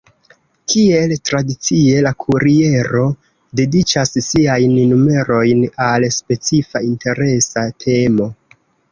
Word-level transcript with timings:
Kiel 0.71 1.11
tradicie 1.29 1.97
la 2.05 2.13
Kuriero 2.23 3.03
dediĉas 3.59 4.13
siajn 4.27 4.73
numerojn 4.93 5.61
al 5.89 6.07
specifa 6.15 6.81
interesa 6.87 7.67
temo. 7.85 8.31